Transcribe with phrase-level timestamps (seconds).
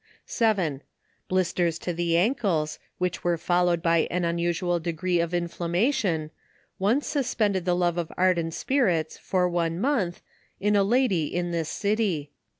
[0.25, 0.81] 7.
[1.27, 6.31] Blisters to the ankles, which were followed by an unusual degree of inflammation,
[6.79, 10.23] once, suspended the love of ardent spirits, for one month,
[10.59, 12.31] in a lady in this city.